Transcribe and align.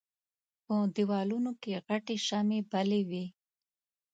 په 0.65 0.75
دېوالونو 0.95 1.51
کې 1.61 1.73
غټې 1.87 2.15
شمعې 2.27 2.59
بلې 2.71 3.01
وې. 3.09 3.25